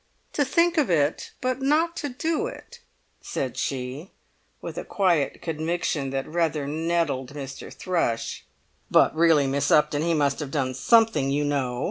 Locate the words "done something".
10.49-11.29